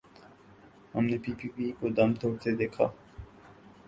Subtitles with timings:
[0.93, 2.85] ہم نے P P P کو دم توڑتے دیکھا۔